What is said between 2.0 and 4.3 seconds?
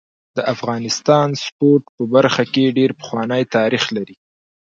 برخه کي ډير پخوانی تاریخ لري.